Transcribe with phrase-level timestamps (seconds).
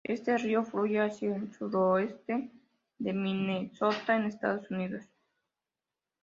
[0.03, 2.49] Este río fluye hacia el suroeste
[2.97, 5.03] de Minnesota en Estados Unidos.